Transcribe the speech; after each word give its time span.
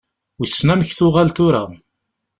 Wissen 0.39 0.71
amek 0.73 0.91
tuɣal 0.93 1.29
tura. 1.35 1.63